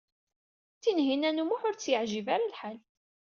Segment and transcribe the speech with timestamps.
[0.81, 2.77] Tinhinan u Muḥ ur tt-yeɛjib ara lḥal.